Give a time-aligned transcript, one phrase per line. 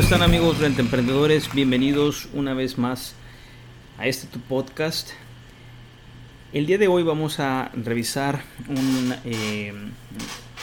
[0.00, 1.52] ¿Cómo están amigos Renta Emprendedores?
[1.52, 3.14] Bienvenidos una vez más
[3.98, 5.10] a este podcast.
[6.54, 9.74] El día de hoy vamos a revisar un, eh,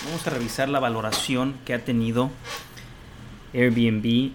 [0.05, 2.31] vamos a revisar la valoración que ha tenido
[3.54, 4.31] Airbnb.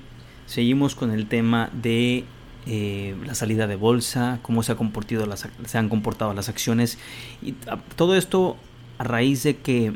[0.47, 2.23] Seguimos con el tema de
[2.67, 6.97] eh, la salida de bolsa, cómo se, ha comportado las, se han comportado las acciones
[7.43, 7.57] y
[7.97, 8.57] todo esto
[8.99, 9.95] a raíz de que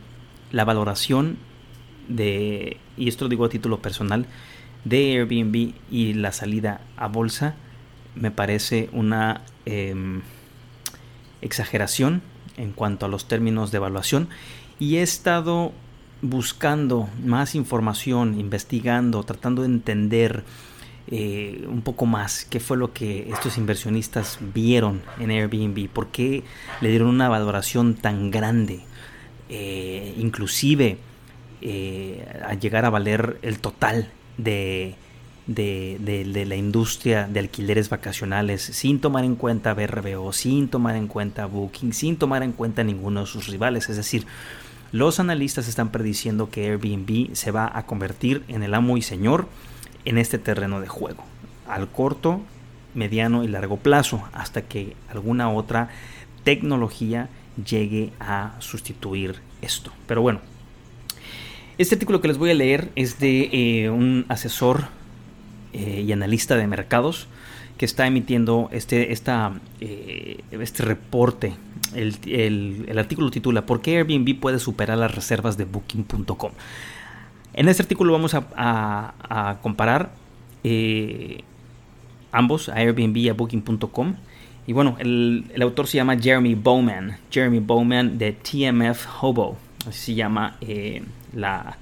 [0.50, 1.38] la valoración
[2.08, 4.26] de, y esto lo digo a título personal,
[4.86, 7.56] de Airbnb y la salida a bolsa
[8.14, 10.22] me parece una em,
[11.42, 12.22] exageración
[12.56, 14.28] en cuanto a los términos de evaluación.
[14.78, 15.72] Y he estado
[16.22, 20.44] buscando más información, investigando, tratando de entender
[21.08, 26.44] eh, un poco más qué fue lo que estos inversionistas vieron en Airbnb, por qué
[26.80, 28.80] le dieron una valoración tan grande,
[29.48, 30.98] eh, inclusive
[31.60, 34.94] eh, a llegar a valer el total de,
[35.46, 40.96] de, de- de la industria de alquileres vacacionales sin tomar en cuenta BRBO, sin tomar
[40.96, 43.88] en cuenta Booking, sin tomar en cuenta ninguno de sus rivales.
[43.88, 44.26] Es decir,
[44.92, 49.48] los analistas están prediciendo que Airbnb se va a convertir en el amo y señor
[50.04, 51.24] en este terreno de juego,
[51.68, 52.40] al corto,
[52.94, 55.90] mediano y largo plazo, hasta que alguna otra
[56.44, 57.28] tecnología
[57.62, 59.90] llegue a sustituir esto.
[60.06, 60.40] Pero bueno,
[61.78, 64.86] este artículo que les voy a leer es de eh, un asesor
[65.72, 67.28] eh, y analista de mercados
[67.76, 71.54] que está emitiendo este, esta, eh, este reporte.
[71.94, 76.52] El, artículo titula ¿Por qué Airbnb puede superar las reservas de Booking.com?
[77.54, 80.10] En este artículo vamos a, a- comparar
[82.32, 84.14] ambos, a Airbnb y a Booking.com.
[84.66, 87.18] Y bueno, el autor se llama Jeremy Bowman.
[87.30, 89.56] Jeremy Bowman de TMF Hobo.
[89.86, 91.02] Así se llama eh,
[91.32, 91.78] la,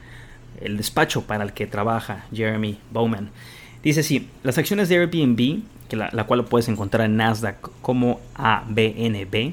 [0.60, 3.30] el despacho para el que trabaja Jeremy Bowman.
[3.82, 7.70] Dice así, las acciones de Airbnb, que la, la cual lo puedes encontrar en Nasdaq
[7.82, 9.52] como ABNB,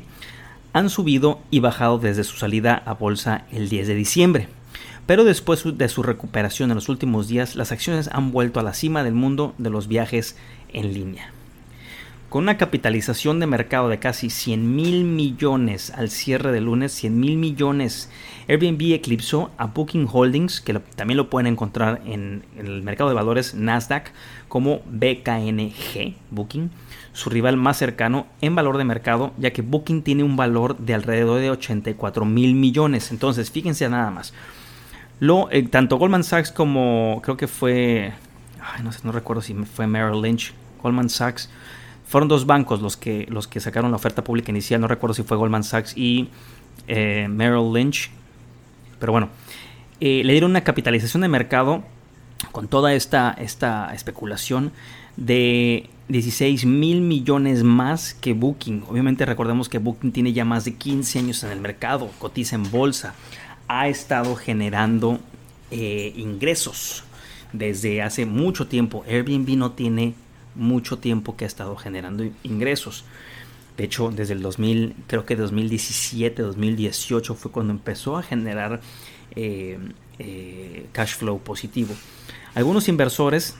[0.74, 4.48] han subido y bajado desde su salida a bolsa el 10 de diciembre.
[5.06, 8.74] Pero después de su recuperación en los últimos días, las acciones han vuelto a la
[8.74, 10.38] cima del mundo de los viajes
[10.72, 11.34] en línea.
[12.32, 17.20] Con una capitalización de mercado de casi 100 mil millones al cierre del lunes, 100
[17.20, 18.10] mil millones,
[18.48, 23.54] Airbnb eclipsó a Booking Holdings, que también lo pueden encontrar en, el mercado de valores
[23.54, 24.14] Nasdaq
[24.48, 26.72] como BKNG, Booking,
[27.12, 30.94] su rival más cercano en valor de mercado, ya que Booking tiene un valor de
[30.94, 33.12] alrededor de 84 mil millones.
[33.12, 34.34] Entonces, fíjense nada más.
[35.20, 38.14] Eh, tanto Goldman Sachs como creo que fue,
[38.62, 41.50] ay, no sé, no recuerdo si fue Merrill Lynch, Goldman Sachs,
[42.12, 45.24] fueron dos bancos los que, los que sacaron la oferta pública inicial, no recuerdo si
[45.24, 46.28] fue Goldman Sachs y
[46.90, 48.12] eh, Merrill Lynch,
[49.00, 49.30] pero bueno,
[50.02, 51.86] eh, le dieron una capitalización de mercado
[52.52, 54.74] con toda esta, esta especulación
[55.16, 58.84] de 16 mil millones más que Booking.
[58.90, 62.70] Obviamente recordemos que Booking tiene ya más de 15 años en el mercado, cotiza en
[62.70, 63.16] bolsa,
[63.70, 65.18] ha estado generando
[65.72, 67.06] eh, ingresos
[67.54, 69.06] desde hace mucho tiempo.
[69.08, 70.14] Airbnb no tiene
[70.56, 73.06] mucho tiempo que ha estado generando ingresos.
[73.78, 78.82] De hecho, desde el 2000, creo que 2017, 2018 fue cuando empezó a generar
[79.36, 79.80] eh,
[80.20, 81.94] eh, cash flow positivo.
[82.54, 83.56] Algunos inversores,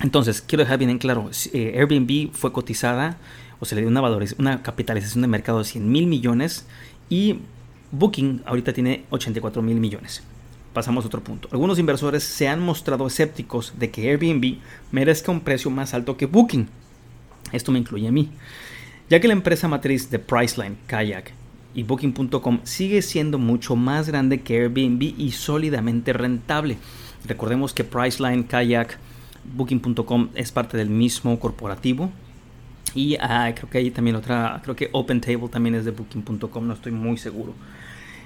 [0.00, 3.18] entonces quiero dejar bien en claro, eh, Airbnb fue cotizada
[3.60, 4.02] o se le dio una,
[4.38, 6.66] una capitalización de mercado de 100 mil millones
[7.08, 7.40] y
[7.90, 10.22] Booking ahorita tiene 84 mil millones.
[10.72, 11.48] Pasamos a otro punto.
[11.52, 14.58] Algunos inversores se han mostrado escépticos de que Airbnb
[14.90, 16.68] merezca un precio más alto que Booking.
[17.52, 18.30] Esto me incluye a mí.
[19.10, 21.32] Ya que la empresa matriz de Priceline, Kayak
[21.74, 26.78] y Booking.com sigue siendo mucho más grande que Airbnb y sólidamente rentable.
[27.26, 28.98] Recordemos que Priceline, Kayak,
[29.54, 32.10] Booking.com es parte del mismo corporativo.
[32.94, 36.74] Y ah, creo que hay también otra, creo que OpenTable también es de Booking.com, no
[36.74, 37.54] estoy muy seguro.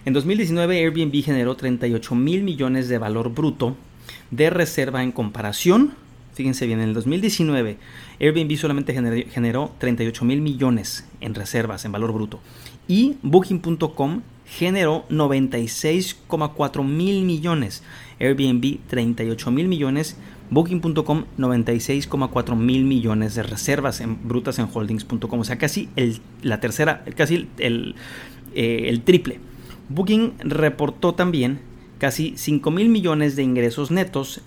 [0.06, 3.76] En 2019 Airbnb generó 38 mil millones de valor bruto
[4.30, 5.94] de reserva en comparación.
[6.32, 7.76] Fíjense bien, en el 2019
[8.20, 12.38] Airbnb solamente generó, generó 38 mil millones en reservas en valor bruto.
[12.86, 17.82] Y Booking.com generó 96,4 mil millones.
[18.20, 20.16] Airbnb 38 mil millones,
[20.50, 26.60] Booking.com 96,4 mil millones de reservas en brutas en holdings.com, o sea, casi el, la
[26.60, 27.96] tercera, casi el,
[28.54, 29.40] eh, el triple.
[29.88, 31.60] Booking reportó también
[31.98, 34.40] casi 5 mil millones de ingresos netos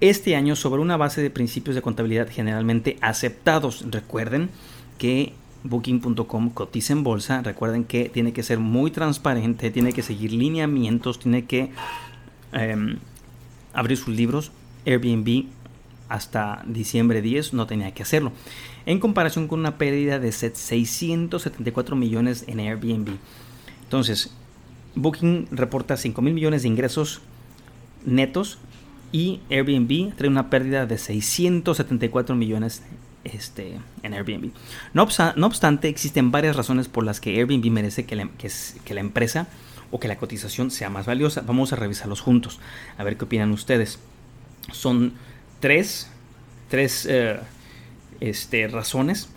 [0.00, 3.84] este año sobre una base de principios de contabilidad generalmente aceptados.
[3.90, 4.48] Recuerden
[4.98, 7.42] que Booking.com cotiza en bolsa.
[7.42, 11.70] Recuerden que tiene que ser muy transparente, tiene que seguir lineamientos, tiene que
[12.52, 12.98] em,
[13.74, 14.52] abrir sus libros.
[14.86, 15.44] Airbnb
[16.08, 18.32] hasta diciembre 10 no tenía que hacerlo.
[18.86, 23.10] En comparación con una pérdida de 674 millones en Airbnb.
[23.84, 24.34] Entonces,
[24.94, 27.20] Booking reporta 5 mil millones de ingresos
[28.04, 28.58] netos
[29.12, 32.82] y Airbnb trae una pérdida de 674 millones
[33.24, 34.50] este, en Airbnb.
[34.94, 39.48] No, obstante, existen varias razones por las que Airbnb merece que la, que, la, empresa
[39.90, 41.42] o que la cotización sea más valiosa.
[41.42, 42.60] Vamos a revisarlos juntos,
[42.96, 43.98] a ver qué opinan ustedes.
[44.72, 45.12] Son
[45.58, 46.08] tres,
[46.68, 47.40] tres eh,
[48.20, 49.28] este, razones.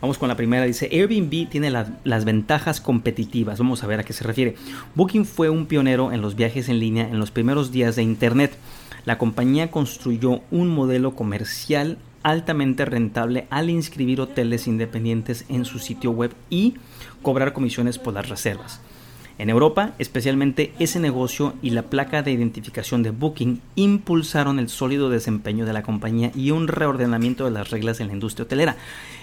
[0.00, 0.64] Vamos con la primera.
[0.64, 3.58] Dice, Airbnb tiene las ventajas competitivas.
[3.58, 4.54] Vamos a ver a qué se refiere.
[4.94, 8.56] Booking fue un pionero en los viajes en línea en los primeros días de Internet.
[9.04, 16.10] La compañía construyó un modelo comercial altamente rentable al inscribir hoteles independientes en su sitio
[16.10, 16.74] web y
[17.22, 18.80] cobrar comisiones por las reservas.
[19.38, 25.08] En Europa, especialmente ese negocio y la placa de identificación de Booking impulsaron el sólido
[25.08, 28.76] desempeño de la compañía y un reordenamiento de las reglas en la industria hotelera.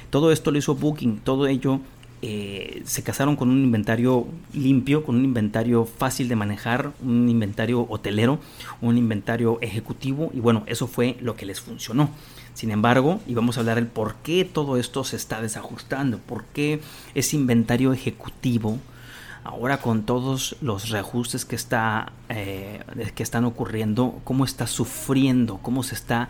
[0.10, 1.82] Todo esto lo hizo Booking, todo ello
[2.24, 7.86] eh, se casaron con un inventario limpio, con un inventario fácil de manejar, un inventario
[7.90, 8.40] hotelero,
[8.82, 12.10] un inventario ejecutivo y bueno, eso fue lo que les funcionó.
[12.56, 16.46] Sin embargo, y vamos a hablar del por qué todo esto se está desajustando, por
[16.46, 16.82] qué
[17.14, 18.80] ese inventario ejecutivo,
[19.44, 22.82] ahora con todos los reajustes que, está, eh,
[23.14, 26.30] que están ocurriendo, cómo está sufriendo, cómo se está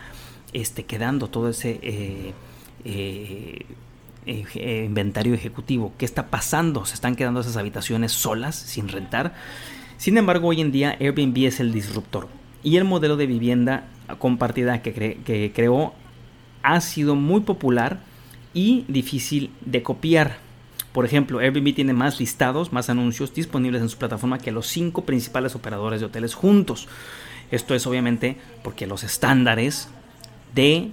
[0.52, 2.34] este, quedando todo ese eh,
[2.86, 3.66] eh,
[4.26, 9.34] inventario ejecutivo, qué está pasando, se están quedando esas habitaciones solas, sin rentar.
[9.98, 12.28] Sin embargo, hoy en día Airbnb es el disruptor
[12.64, 13.88] y el modelo de vivienda
[14.20, 15.94] compartida que creó
[16.64, 18.00] ha sido muy popular
[18.54, 20.38] y difícil de copiar.
[20.92, 25.06] Por ejemplo, Airbnb tiene más listados, más anuncios disponibles en su plataforma que los cinco
[25.06, 26.88] principales operadores de hoteles juntos.
[27.52, 29.90] Esto es obviamente porque los estándares
[30.56, 30.90] de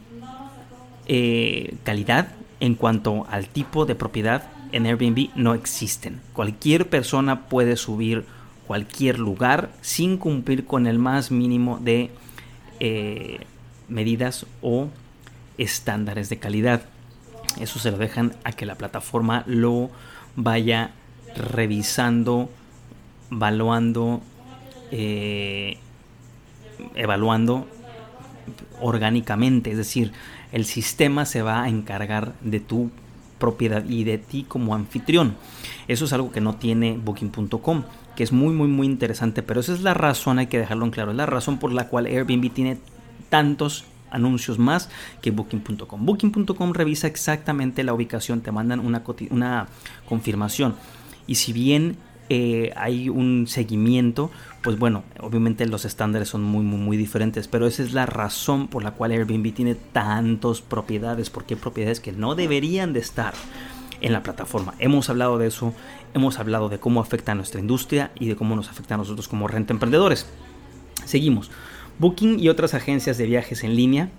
[1.07, 2.29] eh, calidad
[2.61, 6.21] en cuanto al tipo de propiedad en Airbnb no existen.
[6.33, 8.25] Cualquier persona puede subir
[8.67, 12.11] cualquier lugar sin cumplir con el más mínimo de
[12.81, 13.41] eh,
[13.89, 14.89] medidas o
[15.59, 16.83] estándares de calidad.
[17.61, 19.91] Eso se lo dejan a que la plataforma lo
[20.35, 20.91] vaya
[21.37, 22.51] revisando,
[23.31, 24.23] evaluando,
[24.91, 25.79] eh,
[26.95, 27.69] evaluando
[28.81, 29.71] orgánicamente.
[29.71, 30.13] Es decir,
[30.55, 32.93] el sistema se va a encargar de tu
[33.41, 35.35] propiedad y de ti como anfitrión.
[35.89, 37.83] Eso es algo que no tiene booking.com,
[38.15, 40.93] que es muy muy muy interesante, pero esa es la razón, hay que dejarlo en
[40.93, 42.79] claro, es la razón por la cual Airbnb tiene
[43.31, 44.91] tantos anuncios más
[45.21, 46.07] que booking.com.
[46.07, 49.67] Booking.com revisa exactamente la ubicación, te mandan una, una
[50.09, 50.77] confirmación.
[51.27, 51.97] Y si bien
[52.29, 54.31] eh, hay un seguimiento,
[54.63, 58.69] pues bueno, obviamente los estándares son muy, muy, muy diferentes, pero esa es la razón
[58.69, 63.35] por la cual Airbnb tiene tantas propiedades, porque hay propiedades que no deberían de estar
[64.01, 64.75] en la plataforma.
[64.79, 65.75] Hemos hablado de eso,
[66.15, 69.29] hemos hablado de cómo afecta a nuestra industria y de cómo nos afecta a nosotros
[69.29, 70.27] como renta emprendedores.
[71.05, 71.51] Seguimos.
[71.99, 74.11] Booking y otras agencias de viajes en línea,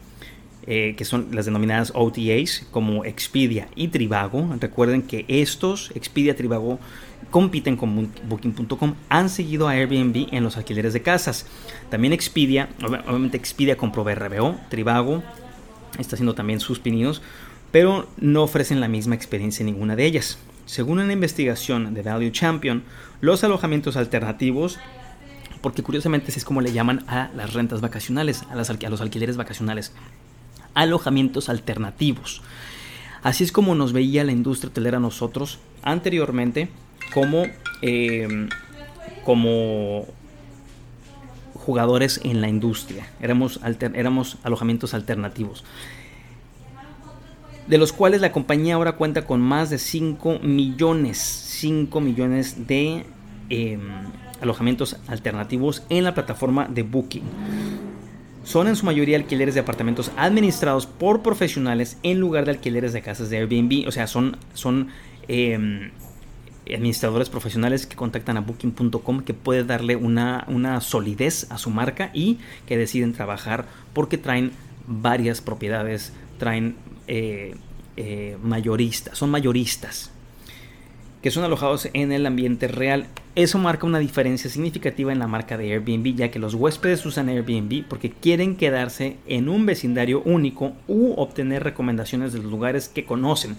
[0.67, 4.49] eh, que son las denominadas OTAs, como Expedia y Trivago.
[4.59, 6.79] Recuerden que estos, Expedia, Trivago,
[7.29, 11.45] compiten con Booking.com, han seguido a Airbnb en los alquileres de casas.
[11.89, 15.23] También Expedia, obviamente Expedia compró BRBO, Trivago,
[15.99, 17.21] está haciendo también sus pininos,
[17.71, 20.39] pero no ofrecen la misma experiencia en ninguna de ellas.
[20.65, 22.83] Según una investigación de Value Champion,
[23.21, 24.79] los alojamientos alternativos
[25.65, 29.93] porque curiosamente es como le llaman a las rentas vacacionales, a, a los alquileres vacacionales,
[30.75, 32.41] alojamientos alternativos.
[33.23, 36.69] Así es como nos veía la industria hotelera nosotros anteriormente
[37.13, 37.45] como,
[37.81, 38.47] eh,
[39.23, 40.05] como
[41.53, 43.07] jugadores en la industria.
[43.19, 43.59] Éramos,
[43.95, 45.63] éramos alojamientos alternativos.
[47.67, 53.07] De los cuales la compañía ahora cuenta con más de 5 millones, 5 millones de
[53.49, 53.81] em,
[54.39, 57.23] alojamientos alternativos en la plataforma de Booking.
[58.45, 63.01] Son en su mayoría alquileres de apartamentos administrados por profesionales en lugar de alquileres de
[63.01, 63.87] casas de Airbnb.
[63.87, 64.89] O sea, son, son
[65.27, 65.89] em,
[66.73, 72.11] administradores profesionales que contactan a booking.com que puede darle una, una solidez a su marca
[72.13, 72.37] y
[72.67, 74.51] que deciden trabajar porque traen
[74.85, 76.75] varias propiedades, traen
[77.07, 77.55] eh,
[77.97, 80.11] eh, mayoristas, son mayoristas,
[81.25, 83.07] que son alojados en el ambiente real.
[83.33, 87.29] Eso marca una diferencia significativa en la marca de Airbnb, ya que los huéspedes usan
[87.29, 93.05] Airbnb porque quieren quedarse en un vecindario único u obtener recomendaciones de los lugares que
[93.05, 93.57] conocen.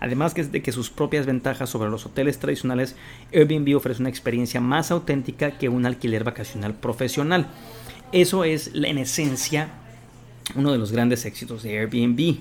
[0.00, 2.96] Además de que sus propias ventajas sobre los hoteles tradicionales,
[3.32, 7.46] Airbnb ofrece una experiencia más auténtica que un alquiler vacacional profesional.
[8.10, 9.68] Eso es en esencia
[10.56, 12.38] uno de los grandes éxitos de Airbnb.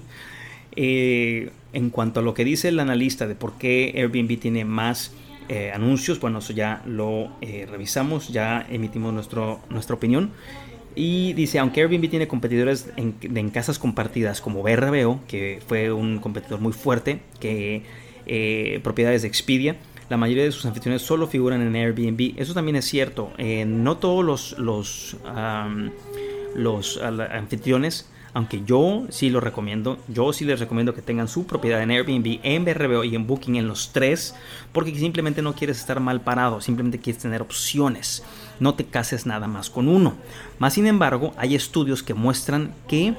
[0.75, 5.11] Eh, en cuanto a lo que dice el analista de por qué Airbnb tiene más
[5.49, 10.31] eh, anuncios, bueno, eso ya lo eh, revisamos, ya emitimos nuestro, nuestra opinión.
[10.95, 16.59] Y dice, aunque Airbnb tiene competidores en, casas compartidas como BRBO, que fue un competidor
[16.59, 17.81] muy fuerte, que
[18.83, 19.75] propiedades de Expedia,
[20.09, 22.35] la mayoría de sus anfitriones solo figuran en Airbnb.
[22.37, 23.31] Eso también es cierto.
[23.65, 25.17] No todos los, los,
[26.53, 31.81] los anfitriones aunque yo sí lo recomiendo, yo sí les recomiendo que tengan su propiedad
[31.81, 34.35] en Airbnb, en BRBO y en Booking en los tres,
[34.71, 38.23] porque simplemente no quieres estar mal parado, simplemente quieres tener opciones.
[38.59, 40.15] No te cases nada más con uno.
[40.59, 43.15] Más sin embargo, hay estudios que muestran que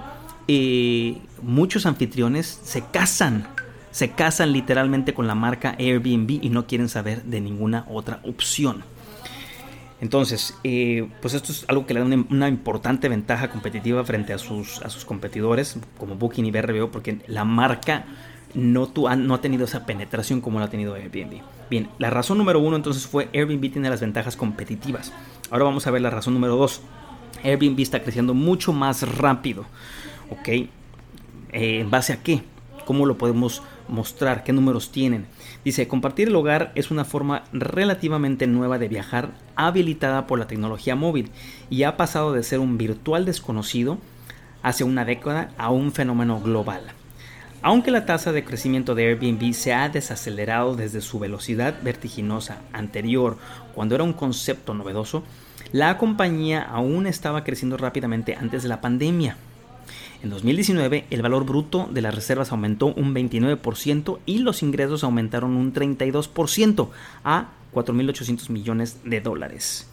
[0.48, 3.48] eh, muchos anfitriones se casan
[3.94, 8.82] se casan literalmente con la marca Airbnb y no quieren saber de ninguna otra opción.
[10.04, 14.38] Entonces, eh, pues esto es algo que le da una, importante ventaja competitiva frente a
[14.38, 18.04] sus, a sus competidores como Booking y BRBO porque la marca
[18.52, 21.40] no, no ha tenido esa penetración como la ha tenido Airbnb.
[21.70, 25.10] Bien, la razón número uno entonces fue Airbnb tiene las ventajas competitivas.
[25.50, 26.82] Ahora vamos a ver la razón número dos.
[27.42, 29.64] Airbnb está creciendo mucho más rápido.
[30.28, 30.48] ¿Ok?
[30.48, 30.68] Eh,
[31.52, 32.42] ¿En base a qué?
[32.84, 34.44] ¿Cómo lo podemos mostrar?
[34.44, 35.26] ¿Qué números tienen?
[35.64, 40.96] Dice, compartir el hogar es una forma relativamente nueva de viajar habilitada por la tecnología
[40.96, 41.30] móvil
[41.70, 43.98] y ha pasado de ser un virtual desconocido
[44.62, 46.82] hace una década a un fenómeno global.
[47.66, 53.38] Aunque la tasa de crecimiento de Airbnb se ha desacelerado desde su velocidad vertiginosa anterior
[53.74, 55.22] cuando era un concepto novedoso,
[55.72, 59.38] la compañía aún estaba creciendo rápidamente antes de la pandemia.
[60.24, 65.54] En 2019 el valor bruto de las reservas aumentó un 29% y los ingresos aumentaron
[65.54, 66.88] un 32%
[67.24, 69.86] a 4.800 millones de dólares.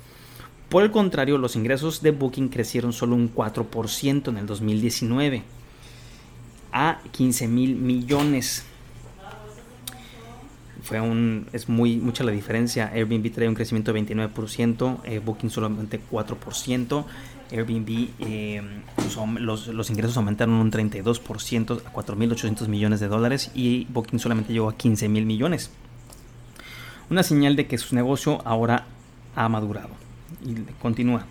[0.70, 5.44] Por el contrario, los ingresos de Booking crecieron solo un 4% en el 2019
[6.72, 8.64] a 15 mil millones.
[10.82, 12.92] Fue un, es muy mucha la diferencia.
[12.94, 17.06] Airbnb trae un crecimiento de 29%, eh, Booking solamente 4%.
[17.52, 18.62] Airbnb, eh,
[19.40, 24.70] los, los, ingresos aumentaron un 32% a 4.800 millones de dólares y Booking solamente llegó
[24.70, 25.70] a 15 mil millones.
[27.10, 28.86] Una señal de que su negocio ahora
[29.36, 29.90] ha madurado.
[30.46, 31.26] Y continúa.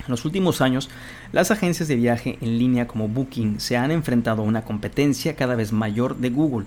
[0.00, 0.90] En los últimos años,
[1.32, 5.54] las agencias de viaje en línea como Booking se han enfrentado a una competencia cada
[5.54, 6.66] vez mayor de Google.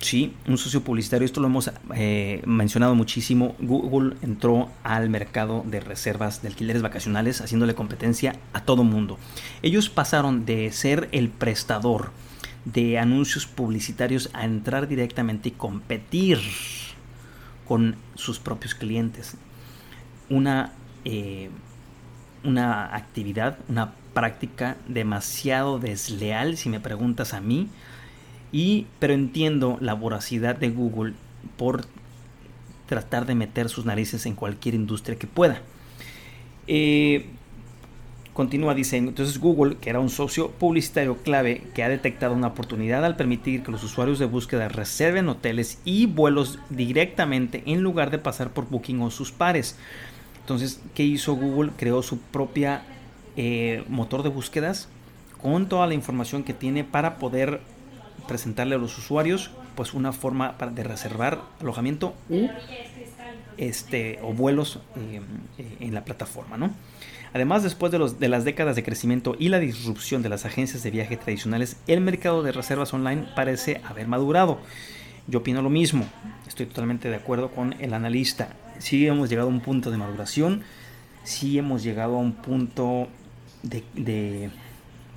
[0.00, 3.54] Sí, un socio publicitario, esto lo hemos eh, mencionado muchísimo.
[3.60, 9.18] Google entró al mercado de reservas de alquileres vacacionales haciéndole competencia a todo mundo.
[9.60, 12.12] Ellos pasaron de ser el prestador
[12.64, 16.38] de anuncios publicitarios a entrar directamente y competir
[17.68, 19.36] con sus propios clientes.
[20.30, 20.72] Una
[21.04, 21.50] eh,
[22.44, 27.68] una actividad, una práctica demasiado desleal, si me preguntas a mí.
[28.52, 31.14] Y, pero entiendo la voracidad de Google
[31.56, 31.84] por
[32.86, 35.62] tratar de meter sus narices en cualquier industria que pueda.
[36.66, 37.26] Eh,
[38.32, 43.04] continúa diciendo, entonces Google, que era un socio publicitario clave que ha detectado una oportunidad
[43.04, 48.18] al permitir que los usuarios de búsqueda reserven hoteles y vuelos directamente en lugar de
[48.18, 49.76] pasar por Booking o sus pares.
[50.40, 51.72] Entonces, ¿qué hizo Google?
[51.76, 52.82] Creó su propia
[53.36, 54.88] eh, motor de búsquedas
[55.40, 57.60] con toda la información que tiene para poder
[58.30, 62.46] presentarle a los usuarios pues una forma de reservar alojamiento u,
[63.58, 65.20] este, o vuelos eh,
[65.58, 66.56] eh, en la plataforma.
[66.56, 66.70] ¿no?
[67.34, 70.82] Además, después de, los, de las décadas de crecimiento y la disrupción de las agencias
[70.82, 74.60] de viaje tradicionales, el mercado de reservas online parece haber madurado.
[75.26, 76.06] Yo opino lo mismo,
[76.48, 80.62] estoy totalmente de acuerdo con el analista sí hemos llegado a un punto de maduración,
[81.22, 83.08] sí hemos llegado a un punto
[83.62, 84.50] de,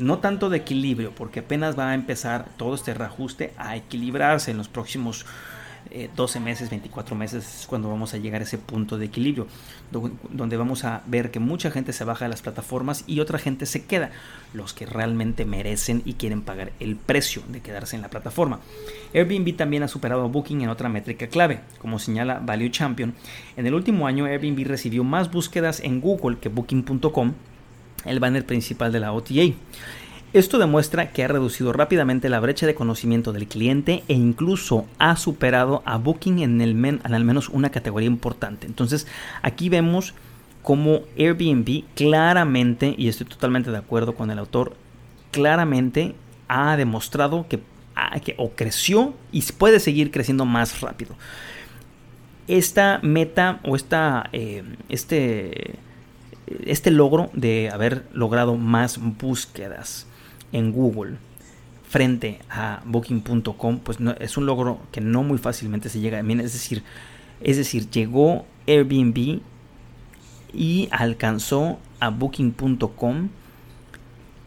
[0.03, 4.57] no tanto de equilibrio, porque apenas va a empezar todo este reajuste a equilibrarse en
[4.57, 5.25] los próximos
[6.15, 9.47] 12 eh, meses, 24 meses, cuando vamos a llegar a ese punto de equilibrio,
[10.31, 13.65] donde vamos a ver que mucha gente se baja de las plataformas y otra gente
[13.65, 14.11] se queda,
[14.53, 18.59] los que realmente merecen y quieren pagar el precio de quedarse en la plataforma.
[19.13, 23.13] Airbnb también ha superado a Booking en otra métrica clave, como señala Value Champion.
[23.57, 27.33] En el último año, Airbnb recibió más búsquedas en Google que Booking.com,
[28.05, 29.53] el banner principal de la OTA.
[30.33, 35.15] Esto demuestra que ha reducido rápidamente la brecha de conocimiento del cliente e incluso ha
[35.15, 38.65] superado a Booking en, el en al menos una categoría importante.
[38.65, 39.05] Entonces
[39.43, 40.15] aquí vemos
[40.63, 44.75] cómo Airbnb claramente, y estoy totalmente de acuerdo con el autor,
[45.29, 46.15] claramente
[46.47, 47.59] ha demostrado que,
[48.23, 51.15] que o creció y puede seguir creciendo más rápido.
[52.47, 55.75] Esta meta o esta, eh, este,
[56.47, 60.07] este logro de haber logrado más búsquedas
[60.51, 61.17] en Google
[61.87, 66.19] frente a booking.com, pues es un logro que no muy fácilmente se llega.
[66.19, 66.83] Es decir,
[67.41, 69.41] es decir, llegó Airbnb
[70.53, 73.29] y alcanzó a booking.com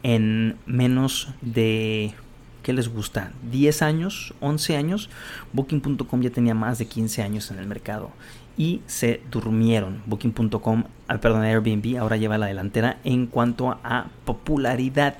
[0.02, 2.14] en menos de
[2.62, 3.32] ¿qué les gusta?
[3.50, 5.10] 10 años, 11 años.
[5.52, 8.10] Booking.com ya tenía más de 15 años en el mercado
[8.56, 10.02] y se durmieron.
[10.06, 10.84] Booking.com,
[11.20, 15.16] perdón, Airbnb ahora lleva la delantera en cuanto a popularidad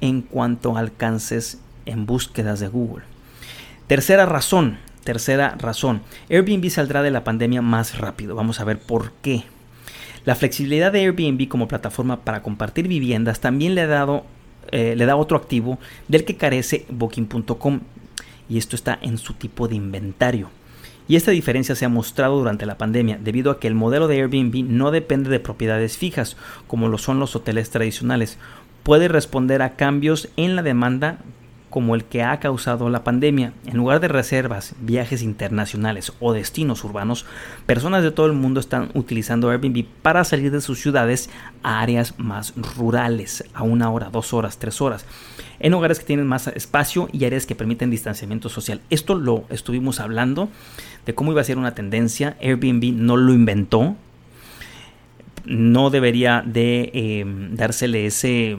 [0.00, 3.04] en cuanto a alcances en búsquedas de Google.
[3.86, 8.34] Tercera razón, tercera razón, Airbnb saldrá de la pandemia más rápido.
[8.34, 9.44] Vamos a ver por qué.
[10.24, 14.24] La flexibilidad de Airbnb como plataforma para compartir viviendas también le ha dado
[14.70, 15.78] eh, le da otro activo
[16.08, 17.80] del que carece Booking.com
[18.50, 20.50] y esto está en su tipo de inventario.
[21.08, 24.20] Y esta diferencia se ha mostrado durante la pandemia debido a que el modelo de
[24.20, 26.36] Airbnb no depende de propiedades fijas
[26.66, 28.38] como lo son los hoteles tradicionales,
[28.82, 31.18] puede responder a cambios en la demanda
[31.70, 33.52] como el que ha causado la pandemia.
[33.66, 37.26] En lugar de reservas, viajes internacionales o destinos urbanos,
[37.66, 41.30] personas de todo el mundo están utilizando Airbnb para salir de sus ciudades
[41.62, 45.04] a áreas más rurales, a una hora, dos horas, tres horas,
[45.60, 48.80] en lugares que tienen más espacio y áreas que permiten distanciamiento social.
[48.90, 50.48] Esto lo estuvimos hablando
[51.06, 52.36] de cómo iba a ser una tendencia.
[52.40, 53.96] Airbnb no lo inventó,
[55.44, 58.56] no debería de eh, dársele ese...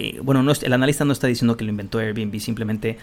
[0.00, 2.98] Eh, bueno, no, el analista no está diciendo que lo inventó Airbnb, simplemente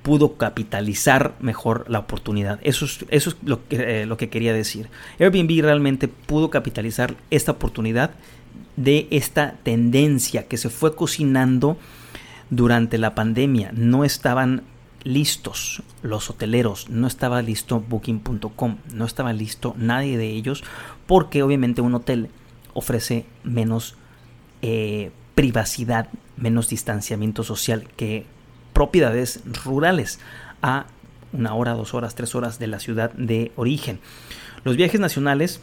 [0.00, 2.58] pudo capitalizar mejor la oportunidad.
[2.62, 3.36] Eso es,
[3.68, 4.88] eh, lo que quería decir.
[5.20, 8.12] Airbnb realmente pudo capitalizar esta oportunidad
[8.76, 11.76] de esta tendencia que se fue cocinando
[12.48, 13.70] durante la pandemia.
[13.74, 14.62] No estaban
[15.04, 20.64] listos los hoteleros, no estaba listo booking.com, no estaba listo nadie de ellos
[21.06, 22.30] porque obviamente un hotel
[22.72, 23.96] ofrece menos
[24.62, 28.26] eh, privacidad, menos distanciamiento social que
[28.72, 30.18] propiedades rurales
[30.62, 30.86] a
[31.32, 34.00] una hora, dos horas, tres horas de la ciudad de origen.
[34.64, 35.60] Los viajes nacionales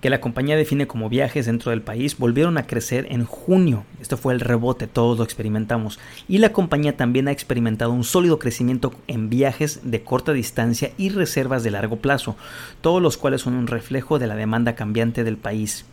[0.00, 3.82] que la compañía define como viajes dentro del país volvieron a crecer en junio.
[4.00, 5.98] Esto fue el rebote, todos lo experimentamos.
[6.28, 11.08] Y la compañía también ha experimentado un sólido crecimiento en viajes de corta distancia y
[11.08, 12.36] reservas de largo plazo,
[12.82, 15.86] todos los cuales son un reflejo de la demanda cambiante del país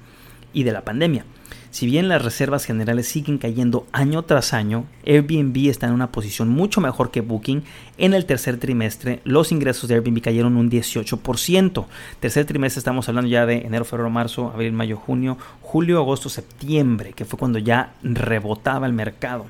[0.58, 1.24] y de la pandemia.
[1.70, 6.50] Si bien las reservas generales siguen cayendo año tras año, Airbnb está en una posición
[6.50, 7.62] mucho mejor que Booking.
[8.00, 11.86] En el tercer trimestre, los ingresos de Airbnb cayeron un 18%.
[12.20, 17.14] Tercer trimestre estamos hablando ya de enero, febrero, marzo, abril, mayo, junio, julio, agosto, septiembre,
[17.14, 19.46] que fue cuando ya rebotaba el mercado.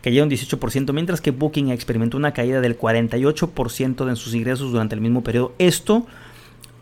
[0.00, 5.02] Cayeron 18%, mientras que Booking experimentó una caída del 48% de sus ingresos durante el
[5.02, 5.52] mismo periodo.
[5.58, 6.06] Esto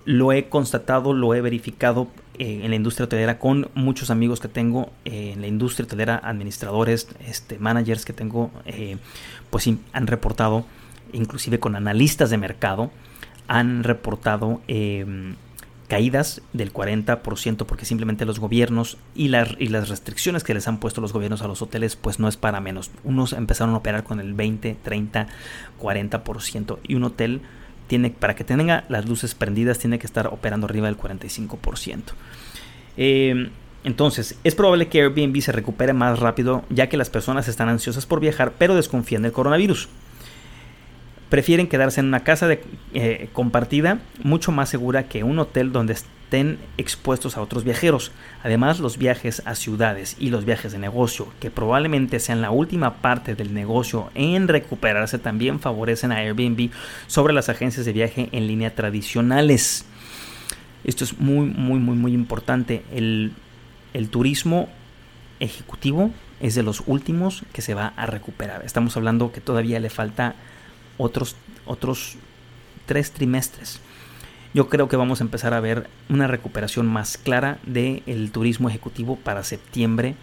[0.09, 4.49] lo he constatado, lo he verificado eh, en la industria hotelera con muchos amigos que
[4.49, 8.97] tengo eh, en la industria hotelera, administradores, este, managers que tengo, eh,
[9.51, 10.65] pues han reportado,
[11.13, 12.91] inclusive con analistas de mercado,
[13.49, 15.35] han reportado em,
[15.89, 21.03] caídas del 40% porque simplemente los gobiernos y, y las restricciones que les han puesto
[21.03, 22.91] los gobiernos a los hoteles pues no es para menos.
[23.05, 25.27] Unos empezaron a operar con el 20, 30,
[25.79, 27.43] 40% y un hotel
[27.89, 32.03] tiene, para que tenga las luces prendidas, tiene que estar operando arriba del 45%.
[32.97, 33.51] Eh,
[33.85, 38.07] entonces, es probable que Airbnb se recupere más rápido, ya que las personas están ansiosas
[38.07, 39.89] por viajar, pero desconfían del coronavirus.
[41.29, 42.49] Prefieren quedarse en una casa
[42.95, 48.13] eh, compartida, mucho más segura que un hotel donde estén expuestos a otros viajeros.
[48.43, 52.97] Además, los viajes a ciudades y los viajes de negocio, que probablemente sean la última
[52.97, 56.71] parte del negocio en recuperarse, también favorecen a Airbnb
[57.07, 59.85] sobre las agencias de viaje en línea tradicionales.
[60.85, 62.85] Esto es muy, muy, muy, muy importante.
[62.93, 63.33] El,
[63.93, 64.69] el turismo
[65.41, 66.11] ejecutivo
[66.41, 68.63] es de los últimos que se va a recuperar.
[68.65, 70.35] Estamos hablando que todavía le falta
[70.99, 72.17] otros, otros
[72.87, 73.81] tres trimestres
[74.55, 79.17] yo creo que vamos a empezar a ver una recuperación más clara del turismo ejecutivo
[79.17, 80.15] para septiembre,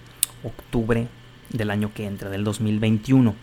[0.44, 1.08] octubre
[1.52, 3.36] del año que entra, del 2021.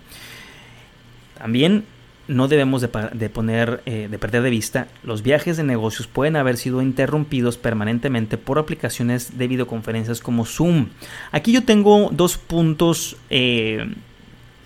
[1.39, 1.85] También
[2.29, 6.57] no debemos de, poner, eh, de perder de vista, los viajes de negocios pueden haber
[6.57, 10.89] sido interrumpidos permanentemente por aplicaciones de videoconferencias como Zoom.
[11.31, 13.93] Aquí yo tengo dos puntos eh,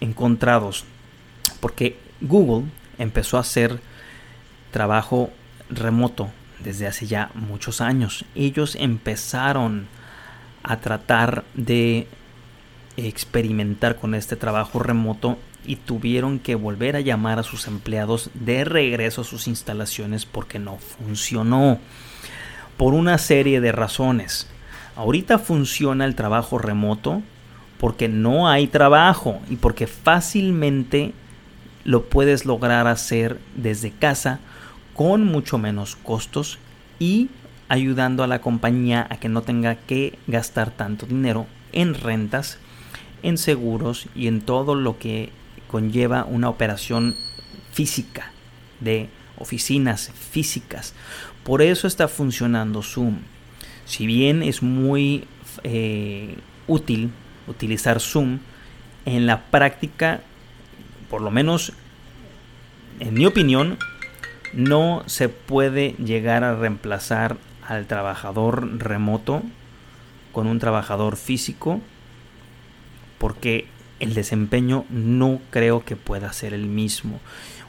[0.00, 0.84] encontrados,
[1.60, 3.80] porque Google empezó a hacer
[4.70, 5.30] trabajo
[5.70, 8.24] remoto desde hace ya muchos años.
[8.34, 9.88] Ellos empezaron
[10.62, 12.08] a tratar de
[12.96, 18.64] experimentar con este trabajo remoto y tuvieron que volver a llamar a sus empleados de
[18.64, 21.78] regreso a sus instalaciones porque no funcionó.
[22.76, 24.48] Por una serie de razones.
[24.96, 27.22] Ahorita funciona el trabajo remoto
[27.78, 31.12] porque no hay trabajo y porque fácilmente
[31.86, 34.40] lo puedes lograr hacer desde casa
[34.92, 36.58] con mucho menos costos
[36.98, 37.30] y
[37.68, 42.58] ayudando a la compañía a que no tenga que gastar tanto dinero en rentas,
[43.22, 45.30] en seguros y en todo lo que
[45.68, 47.14] conlleva una operación
[47.72, 48.32] física
[48.80, 50.92] de oficinas físicas.
[51.44, 53.18] Por eso está funcionando Zoom.
[53.84, 55.28] Si bien es muy
[55.62, 56.34] eh,
[56.66, 57.12] útil
[57.46, 58.40] utilizar Zoom,
[59.04, 60.22] en la práctica,
[61.08, 61.72] por lo menos
[63.00, 63.78] en mi opinión,
[64.52, 69.42] no se puede llegar a reemplazar al trabajador remoto
[70.32, 71.80] con un trabajador físico
[73.18, 73.66] porque
[74.00, 77.20] el desempeño no creo que pueda ser el mismo.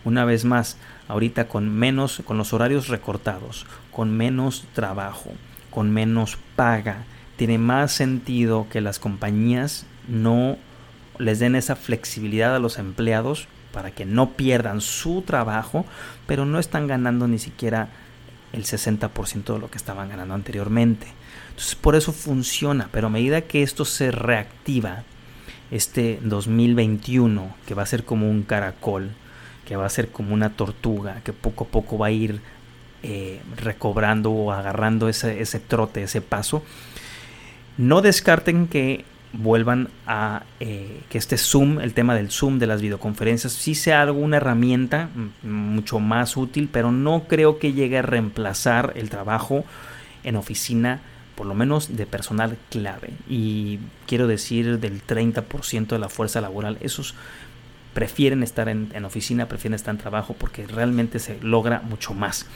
[0.03, 5.31] Una vez más, ahorita con menos, con los horarios recortados, con menos trabajo,
[5.71, 10.57] con menos paga, tiene más sentido que las compañías no
[11.19, 15.85] les den esa flexibilidad a los empleados para que no pierdan su trabajo,
[16.25, 17.89] pero no están ganando ni siquiera
[18.53, 21.07] el 60% de lo que estaban ganando anteriormente.
[21.49, 25.03] Entonces por eso funciona, pero a medida que esto se reactiva,
[25.69, 29.11] este 2021, que va a ser como un caracol,
[29.65, 32.39] que va a ser como una tortuga, que poco a poco va a ir
[33.03, 36.63] eh, recobrando o agarrando ese, ese trote, ese paso,
[37.77, 42.81] no descarten que vuelvan a eh, que este Zoom, el tema del Zoom, de las
[42.81, 45.09] videoconferencias, sí sea alguna herramienta
[45.43, 49.65] mucho más útil, pero no creo que llegue a reemplazar el trabajo
[50.23, 51.01] en oficina
[51.37, 53.11] por lo menos de personal clave.
[53.29, 56.79] Y quiero decir del 30% de la fuerza laboral.
[56.81, 57.13] Esos
[57.93, 62.47] prefieren estar en, oficina, prefieren estar en trabajo porque realmente se logra mucho más.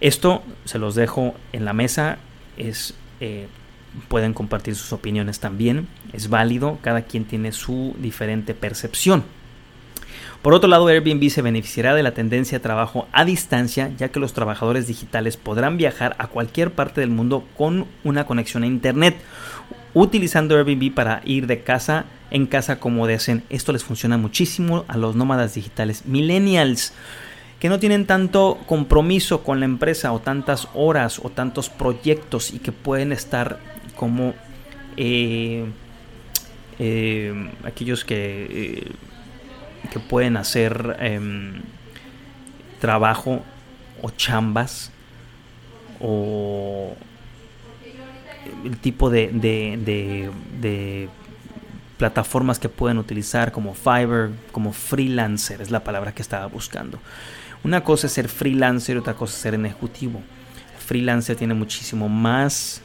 [0.00, 2.18] Esto se los dejo en la mesa.
[2.58, 3.48] Es, eh,
[4.08, 5.88] pueden compartir sus opiniones también.
[6.12, 6.78] Es válido.
[6.82, 9.24] Cada quien tiene su diferente percepción.
[10.42, 14.18] Por otro lado, Airbnb se beneficiará de la tendencia de trabajo a distancia, ya que
[14.18, 19.16] los trabajadores digitales podrán viajar a cualquier parte del mundo con una conexión a Internet,
[19.94, 23.44] utilizando Airbnb para ir de casa en casa como deseen.
[23.50, 26.92] Esto les funciona muchísimo a los nómadas digitales millennials
[27.60, 32.58] que no tienen tanto compromiso con la empresa o tantas horas o tantos proyectos y
[32.58, 33.60] que pueden estar
[33.96, 34.34] como
[34.96, 35.64] eh,
[36.78, 38.92] eh, aquellos que eh,
[39.90, 41.60] que pueden hacer em,
[42.80, 43.42] trabajo
[44.00, 44.90] o chambas
[46.00, 46.96] o
[48.64, 51.08] el tipo de, de,
[51.96, 56.98] plataformas que pueden utilizar como Fiverr, como freelancer, es la palabra que estaba buscando.
[57.62, 60.20] Una cosa es ser freelancer y otra cosa es ser ejecutivo.
[60.84, 62.81] Freelancer tiene muchísimo más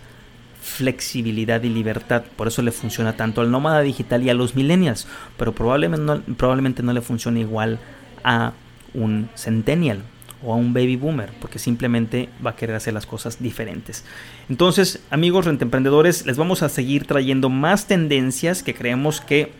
[0.68, 2.24] flexibilidad y libertad.
[2.36, 6.22] Por eso le funciona tanto al nómada digital y a los millennials, pero probablemente no,
[6.36, 7.80] probablemente no le funcione igual
[8.24, 8.52] a
[8.94, 10.04] un centennial
[10.44, 14.04] o a un baby boomer, porque simplemente va a querer hacer las cosas diferentes.
[14.50, 19.52] Entonces, amigos rentemprendedores, les vamos a seguir trayendo más tendencias que creemos que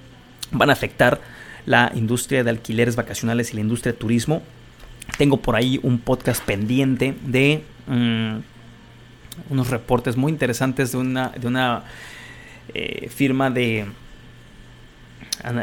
[0.52, 1.20] van a afectar
[1.66, 4.44] la industria de alquileres vacacionales y la industria de turismo.
[5.18, 7.64] Tengo por ahí un podcast pendiente de...
[7.88, 8.57] Mm,
[9.50, 11.84] unos reportes muy interesantes de una, de una
[12.74, 13.86] eh, firma de,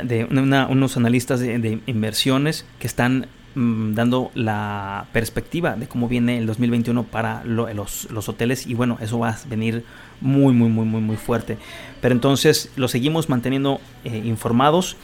[0.04, 6.46] de unos analistas de, inversiones que están mm, dando la perspectiva de cómo viene el
[6.46, 9.84] 2021 para los, los, hoteles y bueno, eso va a venir
[10.20, 11.58] muy, muy, muy, muy, muy fuerte.
[12.00, 14.96] Pero entonces lo seguimos manteniendo eh, informados.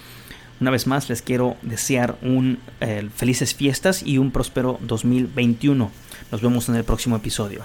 [0.61, 5.91] Una vez más les quiero desear un eh, felices fiestas y un próspero 2021.
[6.31, 7.65] Nos vemos en el próximo episodio.